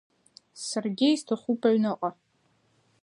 [0.67, 2.09] Саргьы исҭахуп аҩныҟа!